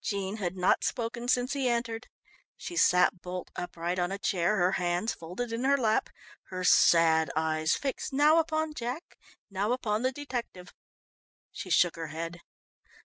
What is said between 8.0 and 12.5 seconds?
now upon Jack, now upon the detective. She shook her head.